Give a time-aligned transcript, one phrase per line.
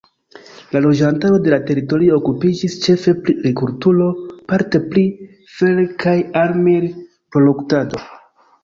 [0.75, 4.09] La loĝantaro de la teritorio okupiĝis ĉefe pri agrikulturo;
[4.55, 5.07] parte pri
[5.61, 8.05] fer- kaj armil-proruktado.